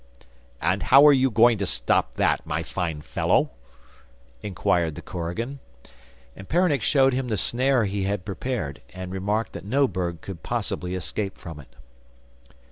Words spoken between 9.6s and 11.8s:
no bird could possible escape from it.